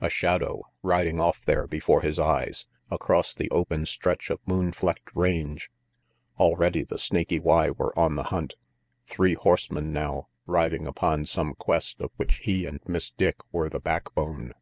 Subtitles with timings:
[0.00, 5.14] A shadow riding off there before his eyes, across the open stretch of moon flecked
[5.14, 5.70] range!
[6.40, 8.56] Already the Snaky Y were on the hunt.
[9.06, 13.78] Three horsemen now, riding upon some quest of which he and Miss Dick were the
[13.78, 14.54] backbone!